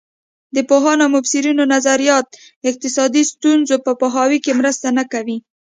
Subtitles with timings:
[0.55, 2.25] د پوهانو او مبصرینو نظریات
[2.69, 5.37] اقتصادي ستونزو په پوهاوي کې مرسته نه کوي.